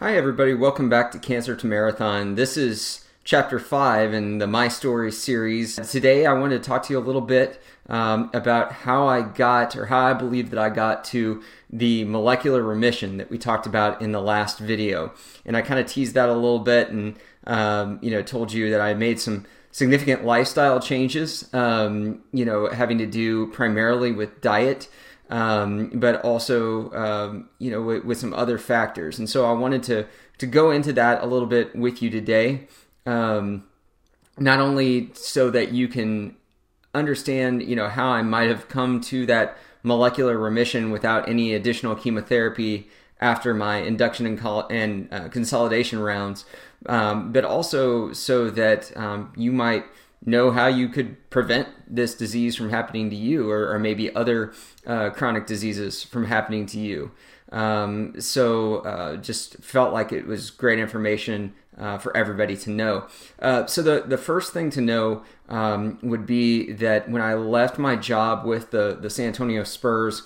Hi, 0.00 0.16
everybody. 0.16 0.54
Welcome 0.54 0.88
back 0.88 1.10
to 1.10 1.18
Cancer 1.18 1.56
to 1.56 1.66
Marathon. 1.66 2.36
This 2.36 2.56
is 2.56 3.04
chapter 3.24 3.58
five 3.58 4.14
in 4.14 4.38
the 4.38 4.46
My 4.46 4.68
Story 4.68 5.10
series. 5.10 5.74
Today, 5.74 6.24
I 6.24 6.34
want 6.34 6.52
to 6.52 6.60
talk 6.60 6.84
to 6.84 6.92
you 6.92 7.00
a 7.00 7.02
little 7.02 7.20
bit 7.20 7.60
um, 7.88 8.30
about 8.32 8.70
how 8.70 9.08
I 9.08 9.22
got, 9.22 9.74
or 9.74 9.86
how 9.86 10.06
I 10.06 10.12
believe 10.12 10.50
that 10.50 10.58
I 10.60 10.70
got 10.70 11.02
to 11.06 11.42
the 11.68 12.04
molecular 12.04 12.62
remission 12.62 13.16
that 13.16 13.28
we 13.28 13.38
talked 13.38 13.66
about 13.66 14.00
in 14.00 14.12
the 14.12 14.20
last 14.20 14.60
video. 14.60 15.12
And 15.44 15.56
I 15.56 15.62
kind 15.62 15.80
of 15.80 15.86
teased 15.86 16.14
that 16.14 16.28
a 16.28 16.32
little 16.32 16.60
bit 16.60 16.90
and, 16.90 17.16
um, 17.48 17.98
you 18.00 18.12
know, 18.12 18.22
told 18.22 18.52
you 18.52 18.70
that 18.70 18.80
I 18.80 18.94
made 18.94 19.18
some 19.18 19.46
significant 19.72 20.24
lifestyle 20.24 20.78
changes, 20.78 21.52
um, 21.52 22.22
you 22.32 22.44
know, 22.44 22.68
having 22.68 22.98
to 22.98 23.06
do 23.06 23.48
primarily 23.48 24.12
with 24.12 24.40
diet 24.42 24.88
um, 25.30 25.90
but 25.94 26.22
also 26.22 26.90
um, 26.92 27.48
you 27.58 27.70
know 27.70 27.82
with, 27.82 28.04
with, 28.04 28.18
some 28.18 28.34
other 28.34 28.58
factors. 28.58 29.18
And 29.18 29.28
so 29.28 29.46
I 29.46 29.52
wanted 29.52 29.82
to 29.84 30.06
to 30.38 30.46
go 30.46 30.70
into 30.70 30.92
that 30.94 31.22
a 31.22 31.26
little 31.26 31.48
bit 31.48 31.74
with 31.74 32.02
you 32.02 32.10
today, 32.10 32.68
um, 33.06 33.64
not 34.38 34.60
only 34.60 35.10
so 35.14 35.50
that 35.50 35.72
you 35.72 35.88
can 35.88 36.36
understand 36.94 37.62
you 37.62 37.76
know 37.76 37.88
how 37.88 38.08
I 38.08 38.22
might 38.22 38.48
have 38.48 38.68
come 38.68 39.00
to 39.02 39.26
that 39.26 39.56
molecular 39.82 40.38
remission 40.38 40.90
without 40.90 41.28
any 41.28 41.54
additional 41.54 41.94
chemotherapy 41.94 42.88
after 43.20 43.52
my 43.52 43.78
induction 43.78 44.26
and, 44.26 44.40
and 44.70 45.08
uh, 45.12 45.28
consolidation 45.28 45.98
rounds, 45.98 46.44
um, 46.86 47.32
but 47.32 47.44
also 47.44 48.12
so 48.12 48.48
that 48.50 48.96
um, 48.96 49.32
you 49.36 49.50
might 49.50 49.84
know 50.24 50.50
how 50.50 50.66
you 50.66 50.88
could 50.88 51.30
prevent 51.30 51.68
this 51.86 52.14
disease 52.14 52.56
from 52.56 52.70
happening 52.70 53.10
to 53.10 53.16
you 53.16 53.50
or, 53.50 53.72
or 53.72 53.78
maybe 53.78 54.14
other 54.14 54.52
uh, 54.86 55.10
chronic 55.10 55.46
diseases 55.46 56.02
from 56.02 56.26
happening 56.26 56.66
to 56.66 56.78
you. 56.78 57.12
Um, 57.50 58.20
so 58.20 58.78
uh, 58.78 59.16
just 59.16 59.56
felt 59.62 59.92
like 59.92 60.12
it 60.12 60.26
was 60.26 60.50
great 60.50 60.78
information 60.78 61.54
uh, 61.78 61.96
for 61.98 62.14
everybody 62.16 62.56
to 62.56 62.70
know. 62.70 63.06
Uh, 63.38 63.66
so 63.66 63.82
the 63.82 64.02
the 64.06 64.18
first 64.18 64.52
thing 64.52 64.68
to 64.70 64.80
know 64.80 65.22
um, 65.48 65.98
would 66.02 66.26
be 66.26 66.72
that 66.72 67.08
when 67.08 67.22
I 67.22 67.34
left 67.34 67.78
my 67.78 67.96
job 67.96 68.44
with 68.44 68.70
the 68.70 68.98
the 69.00 69.08
San 69.08 69.28
Antonio 69.28 69.64
Spurs 69.64 70.22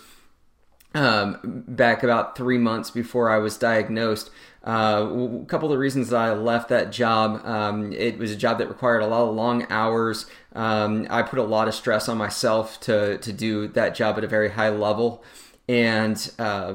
um, 0.94 1.38
back 1.42 2.02
about 2.02 2.36
three 2.36 2.58
months 2.58 2.90
before 2.90 3.30
I 3.30 3.38
was 3.38 3.56
diagnosed, 3.56 4.30
uh, 4.66 5.08
a 5.42 5.44
couple 5.46 5.68
of 5.68 5.72
the 5.72 5.78
reasons 5.78 6.10
that 6.10 6.20
I 6.20 6.32
left 6.32 6.68
that 6.68 6.92
job. 6.92 7.44
Um, 7.44 7.92
it 7.92 8.18
was 8.18 8.30
a 8.30 8.36
job 8.36 8.58
that 8.58 8.68
required 8.68 9.02
a 9.02 9.06
lot 9.06 9.28
of 9.28 9.34
long 9.34 9.66
hours. 9.70 10.26
Um, 10.54 11.06
I 11.10 11.22
put 11.22 11.38
a 11.38 11.44
lot 11.44 11.68
of 11.68 11.74
stress 11.74 12.08
on 12.08 12.18
myself 12.18 12.78
to 12.80 13.18
to 13.18 13.32
do 13.32 13.68
that 13.68 13.94
job 13.94 14.18
at 14.18 14.24
a 14.24 14.28
very 14.28 14.50
high 14.50 14.70
level, 14.70 15.24
and 15.68 16.30
uh, 16.38 16.74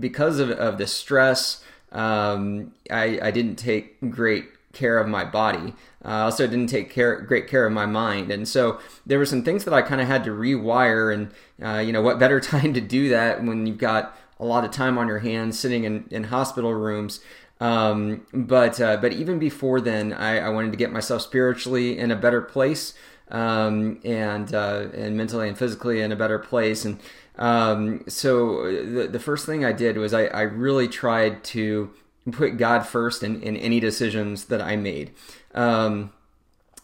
because 0.00 0.38
of, 0.38 0.50
of 0.50 0.78
the 0.78 0.86
stress, 0.86 1.62
um, 1.92 2.72
I, 2.90 3.18
I 3.22 3.30
didn't 3.30 3.56
take 3.56 3.98
great 4.10 4.46
care 4.78 4.98
of 4.98 5.08
my 5.08 5.24
body. 5.24 5.74
Uh, 6.04 6.08
I 6.08 6.20
also 6.22 6.46
didn't 6.46 6.68
take 6.68 6.90
care, 6.90 7.20
great 7.20 7.48
care 7.48 7.66
of 7.66 7.72
my 7.72 7.86
mind, 7.86 8.30
and 8.30 8.48
so 8.48 8.78
there 9.04 9.18
were 9.18 9.26
some 9.26 9.42
things 9.42 9.64
that 9.64 9.74
I 9.74 9.82
kind 9.82 10.00
of 10.00 10.06
had 10.06 10.24
to 10.24 10.30
rewire. 10.30 11.12
And 11.12 11.30
uh, 11.62 11.80
you 11.80 11.92
know, 11.92 12.00
what 12.00 12.18
better 12.18 12.40
time 12.54 12.72
to 12.74 12.80
do 12.80 13.08
that 13.10 13.42
when 13.44 13.66
you've 13.66 13.78
got 13.78 14.16
a 14.40 14.44
lot 14.44 14.64
of 14.64 14.70
time 14.70 14.96
on 14.98 15.08
your 15.08 15.18
hands 15.18 15.58
sitting 15.58 15.84
in, 15.84 16.06
in 16.10 16.24
hospital 16.24 16.72
rooms. 16.72 17.20
Um, 17.60 18.24
but 18.32 18.80
uh, 18.80 18.98
but 18.98 19.12
even 19.12 19.38
before 19.40 19.80
then, 19.80 20.12
I, 20.12 20.38
I, 20.38 20.48
wanted 20.48 20.70
to 20.70 20.78
get 20.78 20.92
myself 20.92 21.22
spiritually 21.22 21.98
in 21.98 22.12
a 22.12 22.16
better 22.16 22.40
place, 22.40 22.94
um, 23.32 23.98
and 24.04 24.54
uh, 24.54 24.86
and 24.94 25.16
mentally 25.16 25.48
and 25.48 25.58
physically 25.58 26.00
in 26.00 26.12
a 26.12 26.16
better 26.16 26.38
place. 26.38 26.84
And 26.84 27.00
um, 27.36 28.04
so 28.06 28.62
the 28.64 29.08
the 29.08 29.18
first 29.18 29.44
thing 29.44 29.64
I 29.64 29.72
did 29.72 29.98
was 29.98 30.14
I, 30.14 30.26
I 30.26 30.42
really 30.42 30.86
tried 30.86 31.42
to 31.44 31.90
put 32.32 32.56
God 32.56 32.86
first 32.86 33.22
in, 33.22 33.42
in 33.42 33.56
any 33.56 33.80
decisions 33.80 34.46
that 34.46 34.60
I 34.60 34.76
made, 34.76 35.12
um, 35.54 36.12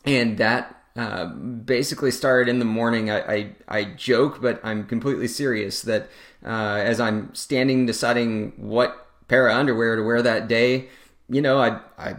and 0.05 0.39
that 0.39 0.85
uh, 0.97 1.27
basically 1.27 2.11
started 2.11 2.49
in 2.49 2.59
the 2.59 2.65
morning. 2.65 3.11
I, 3.11 3.35
I, 3.35 3.53
I, 3.67 3.85
joke, 3.85 4.41
but 4.41 4.61
I'm 4.63 4.87
completely 4.87 5.27
serious 5.27 5.83
that 5.83 6.09
uh, 6.45 6.81
as 6.85 7.01
I'm 7.01 7.35
standing 7.35 7.85
deciding 7.85 8.53
what 8.57 9.09
pair 9.27 9.49
of 9.49 9.57
underwear 9.57 9.97
to 9.97 10.03
wear 10.03 10.23
that 10.23 10.47
day, 10.47 10.89
you 11.29 11.41
know, 11.41 11.59
I, 11.59 11.81
I 11.99 12.17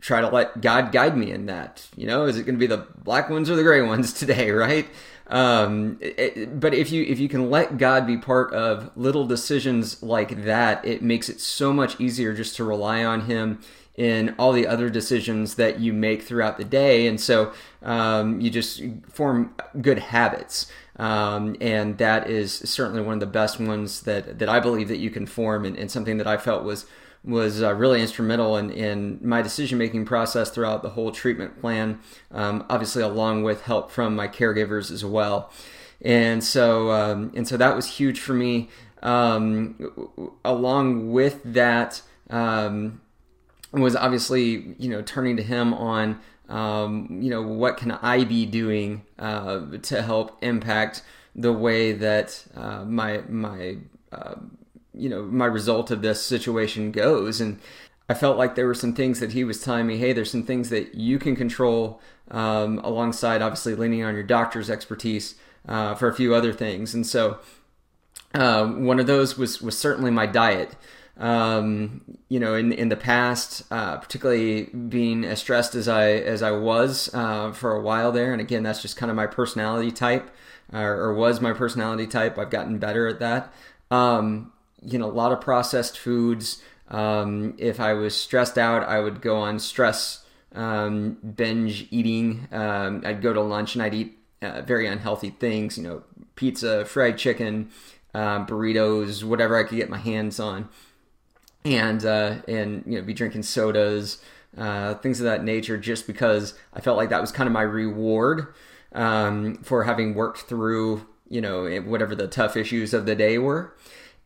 try 0.00 0.20
to 0.20 0.28
let 0.28 0.60
God 0.60 0.92
guide 0.92 1.16
me 1.16 1.30
in 1.30 1.46
that. 1.46 1.86
You 1.96 2.06
know, 2.06 2.26
is 2.26 2.36
it 2.36 2.42
going 2.42 2.56
to 2.56 2.60
be 2.60 2.66
the 2.66 2.86
black 3.02 3.30
ones 3.30 3.48
or 3.48 3.56
the 3.56 3.62
gray 3.62 3.80
ones 3.80 4.12
today, 4.18 4.50
right? 4.50 4.88
Um, 5.28 5.98
it, 6.00 6.60
but 6.60 6.74
if 6.74 6.90
you 6.90 7.04
if 7.04 7.18
you 7.18 7.28
can 7.28 7.50
let 7.50 7.78
God 7.78 8.06
be 8.06 8.16
part 8.16 8.52
of 8.52 8.90
little 8.96 9.26
decisions 9.26 10.02
like 10.02 10.44
that, 10.44 10.84
it 10.84 11.02
makes 11.02 11.28
it 11.28 11.40
so 11.40 11.72
much 11.72 12.00
easier 12.00 12.34
just 12.34 12.56
to 12.56 12.64
rely 12.64 13.04
on 13.04 13.22
Him 13.22 13.60
in 13.96 14.34
all 14.38 14.52
the 14.52 14.66
other 14.66 14.88
decisions 14.88 15.56
that 15.56 15.78
you 15.78 15.92
make 15.92 16.22
throughout 16.22 16.56
the 16.56 16.64
day. 16.64 17.06
And 17.06 17.20
so 17.20 17.52
um, 17.82 18.40
you 18.40 18.50
just 18.50 18.82
form 19.08 19.54
good 19.80 19.98
habits. 19.98 20.70
Um, 20.96 21.56
and 21.60 21.98
that 21.98 22.28
is 22.28 22.54
certainly 22.54 23.02
one 23.02 23.14
of 23.14 23.20
the 23.20 23.26
best 23.26 23.60
ones 23.60 24.02
that, 24.02 24.38
that 24.38 24.48
I 24.48 24.60
believe 24.60 24.88
that 24.88 24.98
you 24.98 25.10
can 25.10 25.26
form 25.26 25.64
and, 25.64 25.76
and 25.76 25.90
something 25.90 26.16
that 26.18 26.26
I 26.26 26.36
felt 26.36 26.64
was 26.64 26.86
was 27.24 27.62
uh, 27.62 27.72
really 27.74 28.00
instrumental 28.00 28.56
in, 28.56 28.70
in 28.70 29.18
my 29.22 29.42
decision 29.42 29.78
making 29.78 30.04
process 30.04 30.50
throughout 30.50 30.82
the 30.82 30.90
whole 30.90 31.12
treatment 31.12 31.60
plan, 31.60 32.00
um, 32.32 32.64
obviously 32.68 33.02
along 33.02 33.44
with 33.44 33.62
help 33.62 33.90
from 33.90 34.16
my 34.16 34.26
caregivers 34.26 34.90
as 34.90 35.04
well. 35.04 35.52
And 36.00 36.42
so 36.42 36.90
um, 36.90 37.32
and 37.34 37.46
so 37.46 37.56
that 37.56 37.76
was 37.76 37.86
huge 37.86 38.18
for 38.18 38.34
me. 38.34 38.68
Um, 39.02 40.36
along 40.44 41.12
with 41.12 41.40
that, 41.44 42.02
um, 42.30 43.00
was 43.72 43.96
obviously 43.96 44.74
you 44.78 44.88
know 44.88 45.02
turning 45.02 45.36
to 45.36 45.42
him 45.42 45.72
on 45.74 46.20
um, 46.48 47.20
you 47.22 47.30
know 47.30 47.42
what 47.42 47.76
can 47.76 47.92
I 47.92 48.24
be 48.24 48.46
doing 48.46 49.02
uh, 49.18 49.60
to 49.82 50.02
help 50.02 50.42
impact 50.42 51.02
the 51.34 51.52
way 51.52 51.92
that 51.92 52.44
uh, 52.54 52.84
my 52.84 53.22
my 53.28 53.78
uh, 54.10 54.34
you 54.94 55.08
know 55.08 55.22
my 55.22 55.46
result 55.46 55.90
of 55.90 56.02
this 56.02 56.24
situation 56.24 56.92
goes 56.92 57.40
and 57.40 57.58
I 58.08 58.14
felt 58.14 58.36
like 58.36 58.54
there 58.54 58.66
were 58.66 58.74
some 58.74 58.94
things 58.94 59.20
that 59.20 59.32
he 59.32 59.44
was 59.44 59.62
telling 59.62 59.86
me 59.86 59.98
hey 59.98 60.12
there's 60.12 60.30
some 60.30 60.44
things 60.44 60.70
that 60.70 60.94
you 60.94 61.18
can 61.18 61.36
control 61.36 62.00
um, 62.30 62.78
alongside 62.80 63.42
obviously 63.42 63.74
leaning 63.74 64.02
on 64.04 64.14
your 64.14 64.22
doctor's 64.22 64.70
expertise 64.70 65.36
uh, 65.68 65.94
for 65.94 66.08
a 66.08 66.14
few 66.14 66.34
other 66.34 66.52
things 66.52 66.94
and 66.94 67.06
so 67.06 67.38
uh, 68.34 68.66
one 68.66 68.98
of 68.98 69.06
those 69.06 69.36
was 69.36 69.60
was 69.60 69.78
certainly 69.78 70.10
my 70.10 70.26
diet 70.26 70.74
um, 71.18 72.02
you 72.28 72.40
know, 72.40 72.54
in 72.54 72.72
in 72.72 72.88
the 72.88 72.96
past, 72.96 73.64
uh, 73.70 73.98
particularly 73.98 74.64
being 74.64 75.24
as 75.24 75.40
stressed 75.40 75.74
as 75.74 75.86
I 75.86 76.10
as 76.12 76.42
I 76.42 76.52
was 76.52 77.10
uh, 77.14 77.52
for 77.52 77.74
a 77.74 77.80
while 77.80 78.12
there, 78.12 78.32
and 78.32 78.40
again, 78.40 78.62
that's 78.62 78.82
just 78.82 78.96
kind 78.96 79.10
of 79.10 79.16
my 79.16 79.26
personality 79.26 79.90
type, 79.90 80.30
or, 80.72 80.94
or 80.94 81.14
was 81.14 81.40
my 81.40 81.52
personality 81.52 82.06
type. 82.06 82.38
I've 82.38 82.50
gotten 82.50 82.78
better 82.78 83.06
at 83.08 83.20
that. 83.20 83.52
Um, 83.90 84.52
you 84.84 84.98
know, 84.98 85.06
a 85.06 85.12
lot 85.12 85.32
of 85.32 85.40
processed 85.40 85.98
foods. 85.98 86.62
Um, 86.88 87.54
if 87.58 87.80
I 87.80 87.94
was 87.94 88.16
stressed 88.16 88.58
out, 88.58 88.82
I 88.84 89.00
would 89.00 89.20
go 89.20 89.36
on 89.36 89.58
stress 89.58 90.24
um, 90.54 91.18
binge 91.36 91.86
eating. 91.90 92.48
Um, 92.52 93.02
I'd 93.04 93.22
go 93.22 93.32
to 93.32 93.40
lunch 93.40 93.74
and 93.74 93.82
I'd 93.82 93.94
eat 93.94 94.18
uh, 94.42 94.62
very 94.62 94.86
unhealthy 94.86 95.30
things. 95.30 95.78
You 95.78 95.84
know, 95.84 96.02
pizza, 96.34 96.84
fried 96.84 97.18
chicken, 97.18 97.70
uh, 98.14 98.44
burritos, 98.44 99.24
whatever 99.24 99.56
I 99.56 99.64
could 99.64 99.78
get 99.78 99.88
my 99.88 99.98
hands 99.98 100.38
on 100.38 100.68
and 101.64 102.04
uh, 102.04 102.36
and 102.48 102.82
you 102.86 102.98
know 102.98 103.02
be 103.02 103.14
drinking 103.14 103.42
sodas, 103.44 104.22
uh, 104.56 104.94
things 104.94 105.20
of 105.20 105.24
that 105.24 105.44
nature, 105.44 105.78
just 105.78 106.06
because 106.06 106.54
I 106.74 106.80
felt 106.80 106.96
like 106.96 107.10
that 107.10 107.20
was 107.20 107.32
kind 107.32 107.46
of 107.46 107.52
my 107.52 107.62
reward 107.62 108.48
um, 108.92 109.56
for 109.62 109.84
having 109.84 110.14
worked 110.14 110.42
through 110.42 111.06
you 111.28 111.40
know 111.40 111.80
whatever 111.82 112.14
the 112.14 112.28
tough 112.28 112.56
issues 112.56 112.92
of 112.92 113.06
the 113.06 113.14
day 113.14 113.38
were. 113.38 113.74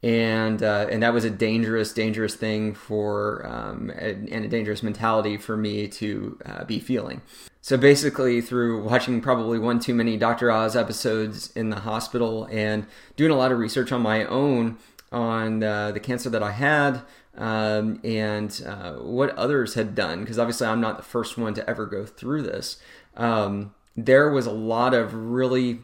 And 0.02 0.62
uh, 0.62 0.86
and 0.90 1.02
that 1.02 1.14
was 1.14 1.24
a 1.24 1.30
dangerous, 1.30 1.92
dangerous 1.92 2.34
thing 2.34 2.74
for 2.74 3.44
um, 3.46 3.90
and 3.90 4.44
a 4.44 4.48
dangerous 4.48 4.82
mentality 4.82 5.36
for 5.36 5.56
me 5.56 5.88
to 5.88 6.38
uh, 6.44 6.64
be 6.64 6.78
feeling. 6.78 7.22
So 7.62 7.76
basically, 7.76 8.40
through 8.40 8.84
watching 8.84 9.20
probably 9.20 9.58
one 9.58 9.80
too 9.80 9.94
many 9.94 10.16
Dr. 10.16 10.52
Oz 10.52 10.76
episodes 10.76 11.50
in 11.56 11.70
the 11.70 11.80
hospital 11.80 12.46
and 12.52 12.86
doing 13.16 13.32
a 13.32 13.36
lot 13.36 13.50
of 13.50 13.58
research 13.58 13.90
on 13.90 14.02
my 14.02 14.24
own 14.26 14.78
on 15.10 15.62
uh, 15.62 15.92
the 15.92 16.00
cancer 16.00 16.30
that 16.30 16.42
I 16.42 16.52
had, 16.52 17.00
um, 17.36 18.00
and 18.04 18.62
uh, 18.66 18.92
what 18.94 19.30
others 19.36 19.74
had 19.74 19.94
done, 19.94 20.20
because 20.20 20.38
obviously 20.38 20.66
I'm 20.66 20.80
not 20.80 20.96
the 20.96 21.02
first 21.02 21.36
one 21.36 21.54
to 21.54 21.68
ever 21.68 21.86
go 21.86 22.06
through 22.06 22.42
this. 22.42 22.78
Um, 23.16 23.74
there 23.96 24.30
was 24.30 24.46
a 24.46 24.52
lot 24.52 24.94
of 24.94 25.14
really, 25.14 25.80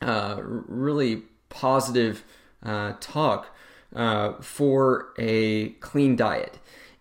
uh, 0.00 0.36
really 0.40 1.22
positive 1.48 2.24
uh, 2.64 2.94
talk 3.00 3.54
uh, 3.94 4.34
for 4.40 5.12
a 5.18 5.70
clean 5.80 6.16
diet. 6.16 6.58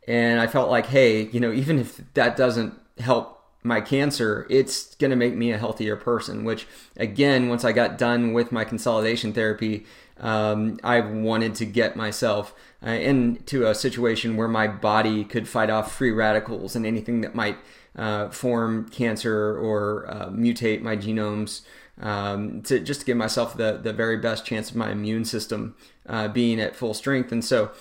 And 0.07 0.39
I 0.39 0.47
felt 0.47 0.69
like, 0.69 0.87
hey, 0.87 1.27
you 1.29 1.39
know, 1.39 1.51
even 1.51 1.79
if 1.79 2.01
that 2.13 2.35
doesn't 2.35 2.73
help 2.99 3.41
my 3.63 3.79
cancer, 3.79 4.45
it's 4.49 4.95
going 4.95 5.11
to 5.11 5.15
make 5.15 5.35
me 5.35 5.51
a 5.51 5.57
healthier 5.57 5.95
person. 5.95 6.43
Which, 6.43 6.67
again, 6.97 7.47
once 7.47 7.63
I 7.63 7.71
got 7.71 7.97
done 7.97 8.33
with 8.33 8.51
my 8.51 8.65
consolidation 8.65 9.31
therapy, 9.31 9.85
um, 10.19 10.79
I 10.83 10.99
wanted 10.99 11.55
to 11.55 11.65
get 11.65 11.95
myself 11.95 12.53
uh, 12.85 12.91
into 12.91 13.65
a 13.65 13.73
situation 13.73 14.35
where 14.35 14.47
my 14.47 14.67
body 14.67 15.23
could 15.23 15.47
fight 15.47 15.69
off 15.69 15.91
free 15.91 16.11
radicals 16.11 16.75
and 16.75 16.85
anything 16.85 17.21
that 17.21 17.33
might 17.33 17.57
uh, 17.95 18.29
form 18.29 18.89
cancer 18.89 19.57
or 19.57 20.05
uh, 20.09 20.29
mutate 20.29 20.81
my 20.81 20.95
genomes. 20.95 21.61
Um, 22.01 22.63
to 22.63 22.79
just 22.79 23.01
to 23.01 23.05
give 23.05 23.17
myself 23.17 23.55
the 23.55 23.79
the 23.81 23.93
very 23.93 24.17
best 24.17 24.45
chance 24.45 24.71
of 24.71 24.75
my 24.75 24.91
immune 24.91 25.25
system 25.25 25.75
uh, 26.09 26.27
being 26.27 26.59
at 26.59 26.75
full 26.75 26.95
strength. 26.95 27.31
And 27.31 27.45
so, 27.45 27.71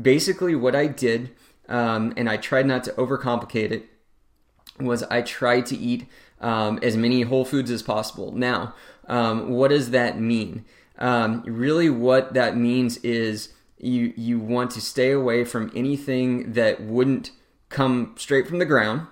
basically, 0.00 0.56
what 0.56 0.74
I 0.74 0.88
did, 0.88 1.30
um, 1.68 2.12
and 2.16 2.28
I 2.28 2.36
tried 2.36 2.66
not 2.66 2.82
to 2.84 2.92
overcomplicate 2.92 3.70
it, 3.70 3.86
was 4.80 5.04
I 5.04 5.22
tried 5.22 5.66
to 5.66 5.76
eat 5.76 6.06
um, 6.40 6.80
as 6.82 6.96
many 6.96 7.22
whole 7.22 7.44
foods 7.44 7.70
as 7.70 7.82
possible. 7.82 8.32
Now, 8.32 8.74
um, 9.06 9.50
what 9.50 9.68
does 9.68 9.90
that 9.90 10.18
mean? 10.18 10.64
Um, 10.98 11.42
really, 11.46 11.88
what 11.88 12.34
that 12.34 12.56
means 12.56 12.96
is 12.98 13.50
you 13.78 14.12
you 14.16 14.40
want 14.40 14.72
to 14.72 14.80
stay 14.80 15.12
away 15.12 15.44
from 15.44 15.70
anything 15.76 16.54
that 16.54 16.82
wouldn't 16.82 17.30
come 17.68 18.14
straight 18.18 18.48
from 18.48 18.58
the 18.58 18.66
ground 18.66 19.06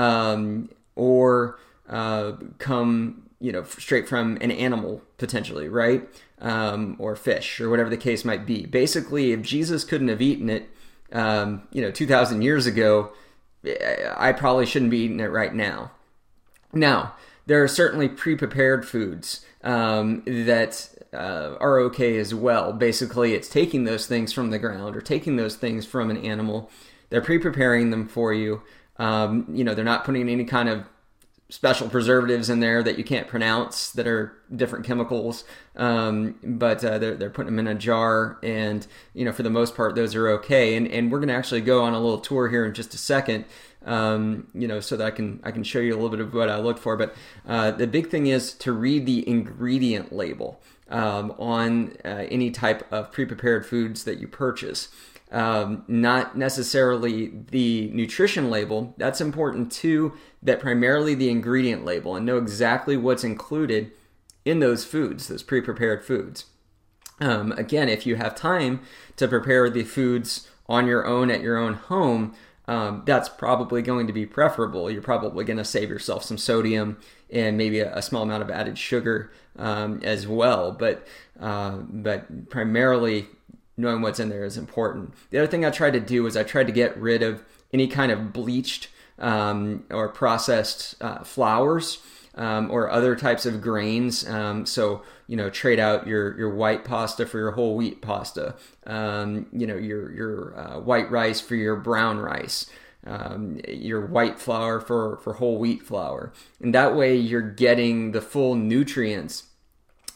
um, 0.00 0.70
or 0.96 1.58
uh, 1.88 2.32
come 2.58 3.22
you 3.40 3.52
know 3.52 3.64
straight 3.64 4.08
from 4.08 4.36
an 4.40 4.50
animal 4.50 5.02
potentially 5.18 5.68
right? 5.68 6.08
Um, 6.40 6.96
or 6.98 7.16
fish 7.16 7.60
or 7.60 7.68
whatever 7.68 7.90
the 7.90 7.98
case 7.98 8.24
might 8.24 8.46
be. 8.46 8.64
Basically 8.64 9.32
if 9.32 9.42
jesus 9.42 9.84
couldn't 9.84 10.08
have 10.08 10.22
eaten 10.22 10.48
it 10.48 10.70
um, 11.12 11.62
you 11.72 11.82
know 11.82 11.90
2000 11.90 12.42
years 12.42 12.66
ago 12.66 13.12
i 14.16 14.32
probably 14.32 14.64
shouldn't 14.64 14.90
be 14.90 15.00
eating 15.00 15.20
it 15.20 15.26
right 15.26 15.54
now. 15.54 15.90
Now 16.72 17.14
there 17.46 17.62
are 17.62 17.68
certainly 17.68 18.08
pre-prepared 18.08 18.86
foods 18.86 19.44
um, 19.62 20.22
that 20.24 20.88
uh, 21.12 21.56
are 21.60 21.78
okay 21.80 22.16
as 22.18 22.34
well. 22.34 22.72
Basically 22.72 23.34
it's 23.34 23.48
taking 23.48 23.84
those 23.84 24.06
things 24.06 24.32
from 24.32 24.50
the 24.50 24.58
ground 24.58 24.96
or 24.96 25.00
taking 25.00 25.36
those 25.36 25.56
things 25.56 25.84
from 25.84 26.10
an 26.10 26.16
animal. 26.16 26.70
They're 27.10 27.20
pre-preparing 27.20 27.90
them 27.90 28.06
for 28.06 28.32
you 28.32 28.62
um, 29.00 29.46
you 29.50 29.64
know, 29.64 29.74
they're 29.74 29.84
not 29.84 30.04
putting 30.04 30.28
any 30.28 30.44
kind 30.44 30.68
of 30.68 30.84
special 31.48 31.88
preservatives 31.88 32.48
in 32.48 32.60
there 32.60 32.82
that 32.82 32.96
you 32.96 33.02
can't 33.02 33.26
pronounce 33.26 33.90
that 33.92 34.06
are 34.06 34.36
different 34.54 34.84
chemicals. 34.84 35.42
Um, 35.74 36.36
but 36.44 36.84
uh, 36.84 36.98
they're, 36.98 37.16
they're 37.16 37.30
putting 37.30 37.56
them 37.56 37.66
in 37.66 37.66
a 37.66 37.74
jar, 37.74 38.38
and 38.42 38.86
you 39.14 39.24
know, 39.24 39.32
for 39.32 39.42
the 39.42 39.50
most 39.50 39.74
part, 39.74 39.94
those 39.94 40.14
are 40.14 40.28
okay. 40.28 40.76
And 40.76 40.86
and 40.86 41.10
we're 41.10 41.18
going 41.18 41.28
to 41.28 41.34
actually 41.34 41.62
go 41.62 41.82
on 41.82 41.94
a 41.94 41.98
little 41.98 42.20
tour 42.20 42.48
here 42.48 42.66
in 42.66 42.74
just 42.74 42.92
a 42.92 42.98
second. 42.98 43.46
Um, 43.86 44.48
you 44.52 44.68
know, 44.68 44.80
so 44.80 44.98
that 44.98 45.06
I 45.06 45.10
can 45.10 45.40
I 45.42 45.50
can 45.50 45.64
show 45.64 45.80
you 45.80 45.94
a 45.94 45.96
little 45.96 46.10
bit 46.10 46.20
of 46.20 46.34
what 46.34 46.50
I 46.50 46.58
looked 46.58 46.80
for. 46.80 46.98
But 46.98 47.14
uh, 47.48 47.70
the 47.70 47.86
big 47.86 48.10
thing 48.10 48.26
is 48.26 48.52
to 48.54 48.72
read 48.72 49.06
the 49.06 49.26
ingredient 49.26 50.12
label 50.12 50.60
um, 50.90 51.30
on 51.38 51.96
uh, 52.04 52.26
any 52.28 52.50
type 52.50 52.86
of 52.92 53.10
pre-prepared 53.12 53.64
foods 53.64 54.04
that 54.04 54.18
you 54.18 54.28
purchase 54.28 54.88
um, 55.30 55.84
not 55.86 56.36
necessarily 56.36 57.32
the 57.50 57.88
nutrition 57.90 58.50
label. 58.50 58.94
That's 58.96 59.20
important 59.20 59.70
too, 59.70 60.14
that 60.42 60.60
primarily 60.60 61.14
the 61.14 61.30
ingredient 61.30 61.84
label 61.84 62.16
and 62.16 62.26
know 62.26 62.38
exactly 62.38 62.96
what's 62.96 63.24
included 63.24 63.92
in 64.44 64.60
those 64.60 64.84
foods, 64.84 65.28
those 65.28 65.42
pre 65.42 65.60
prepared 65.60 66.04
foods. 66.04 66.46
Um, 67.20 67.52
again, 67.52 67.88
if 67.88 68.06
you 68.06 68.16
have 68.16 68.34
time 68.34 68.80
to 69.16 69.28
prepare 69.28 69.68
the 69.68 69.84
foods 69.84 70.48
on 70.66 70.86
your 70.86 71.06
own 71.06 71.30
at 71.30 71.42
your 71.42 71.58
own 71.58 71.74
home, 71.74 72.34
um, 72.66 73.02
that's 73.04 73.28
probably 73.28 73.82
going 73.82 74.06
to 74.06 74.12
be 74.12 74.26
preferable. 74.26 74.90
You're 74.90 75.02
probably 75.02 75.44
going 75.44 75.58
to 75.58 75.64
save 75.64 75.90
yourself 75.90 76.24
some 76.24 76.38
sodium 76.38 76.98
and 77.28 77.58
maybe 77.58 77.80
a, 77.80 77.94
a 77.96 78.02
small 78.02 78.22
amount 78.22 78.42
of 78.42 78.50
added 78.50 78.78
sugar 78.78 79.32
um, 79.58 80.00
as 80.02 80.26
well. 80.26 80.72
But 80.72 81.06
uh, 81.38 81.78
but 81.78 82.48
primarily, 82.48 83.26
knowing 83.80 84.02
what's 84.02 84.20
in 84.20 84.28
there 84.28 84.44
is 84.44 84.56
important. 84.56 85.14
The 85.30 85.38
other 85.38 85.46
thing 85.46 85.64
I 85.64 85.70
tried 85.70 85.92
to 85.92 86.00
do 86.00 86.22
was 86.22 86.36
I 86.36 86.42
tried 86.42 86.66
to 86.66 86.72
get 86.72 86.96
rid 86.96 87.22
of 87.22 87.42
any 87.72 87.86
kind 87.86 88.12
of 88.12 88.32
bleached 88.32 88.88
um, 89.18 89.84
or 89.90 90.08
processed 90.08 90.96
uh, 91.00 91.22
flours 91.22 91.98
um, 92.34 92.70
or 92.70 92.90
other 92.90 93.16
types 93.16 93.46
of 93.46 93.60
grains. 93.60 94.28
Um, 94.28 94.66
so 94.66 95.02
you 95.26 95.36
know, 95.36 95.50
trade 95.50 95.78
out 95.78 96.06
your 96.06 96.36
your 96.36 96.54
white 96.54 96.84
pasta 96.84 97.24
for 97.26 97.38
your 97.38 97.52
whole 97.52 97.76
wheat 97.76 98.02
pasta. 98.02 98.56
Um, 98.86 99.46
you 99.52 99.66
know, 99.66 99.76
your 99.76 100.10
your 100.12 100.58
uh, 100.58 100.80
white 100.80 101.10
rice 101.10 101.40
for 101.40 101.54
your 101.54 101.76
brown 101.76 102.18
rice. 102.18 102.66
Um, 103.06 103.60
your 103.66 104.04
white 104.04 104.38
flour 104.38 104.78
for, 104.78 105.16
for 105.22 105.32
whole 105.32 105.58
wheat 105.58 105.82
flour. 105.82 106.34
And 106.60 106.74
that 106.74 106.94
way 106.94 107.16
you're 107.16 107.40
getting 107.40 108.12
the 108.12 108.20
full 108.20 108.56
nutrients 108.56 109.44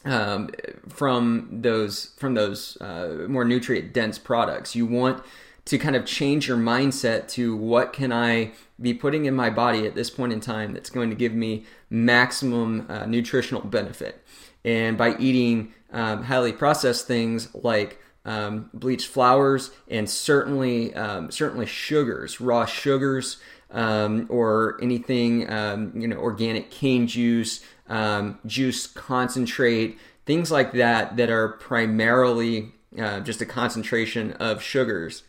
um, 0.05 0.49
from 0.87 1.49
those 1.51 2.11
from 2.17 2.33
those 2.35 2.77
uh, 2.81 3.25
more 3.27 3.45
nutrient 3.45 3.93
dense 3.93 4.17
products. 4.17 4.75
You 4.75 4.85
want 4.85 5.23
to 5.65 5.79
kind 5.79 5.95
of 5.95 6.05
change 6.05 6.47
your 6.47 6.57
mindset 6.57 7.27
to 7.27 7.55
what 7.57 7.91
can 7.91 8.13
I 8.13 8.51
be 8.79 8.93
putting 8.93 9.25
in 9.25 9.35
my 9.35 9.49
body 9.49 9.87
at 9.87 9.95
this 9.95 10.09
point 10.09 10.31
in 10.31 10.39
time 10.39 10.73
that's 10.73 10.89
going 10.89 11.09
to 11.09 11.15
give 11.15 11.33
me 11.33 11.65
maximum 11.89 12.85
uh, 12.87 13.05
nutritional 13.05 13.61
benefit. 13.61 14.23
And 14.63 14.97
by 14.97 15.15
eating 15.17 15.73
um, 15.91 16.23
highly 16.23 16.53
processed 16.53 17.07
things 17.07 17.53
like 17.55 17.99
um, 18.25 18.69
bleached 18.73 19.07
flours 19.07 19.71
and 19.87 20.09
certainly 20.09 20.93
um, 20.93 21.31
certainly 21.31 21.65
sugars, 21.65 22.41
raw 22.41 22.65
sugars, 22.65 23.37
um, 23.71 24.25
or 24.29 24.77
anything 24.81 25.49
um, 25.51 25.91
you 25.95 26.07
know 26.07 26.17
organic 26.17 26.71
cane 26.71 27.07
juice, 27.07 27.61
um, 27.87 28.39
juice 28.45 28.87
concentrate, 28.87 29.97
things 30.25 30.51
like 30.51 30.73
that 30.73 31.17
that 31.17 31.29
are 31.29 31.49
primarily 31.49 32.71
uh, 32.99 33.19
just 33.19 33.41
a 33.41 33.45
concentration 33.45 34.33
of 34.33 34.61
sugars. 34.61 35.23